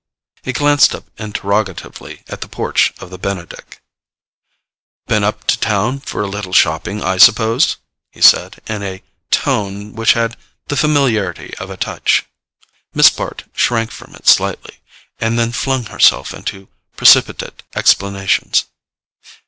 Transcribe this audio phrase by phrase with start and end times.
[0.41, 3.81] He glanced up interrogatively at the porch of the Benedick.
[5.05, 7.77] "Been up to town for a little shopping, I suppose?"
[8.11, 10.37] he said, in a tone which had
[10.69, 12.25] the familiarity of a touch.
[12.95, 14.79] Miss Bart shrank from it slightly,
[15.19, 18.65] and then flung herself into precipitate explanations.